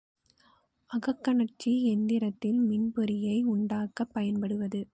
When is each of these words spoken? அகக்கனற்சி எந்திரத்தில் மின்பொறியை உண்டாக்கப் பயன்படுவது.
அகக்கனற்சி 0.89 1.71
எந்திரத்தில் 1.91 2.59
மின்பொறியை 2.61 3.43
உண்டாக்கப் 3.45 4.13
பயன்படுவது. 4.13 4.81